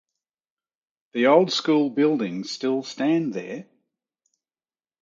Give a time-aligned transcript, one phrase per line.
[1.13, 3.67] The old school buildings still stand there.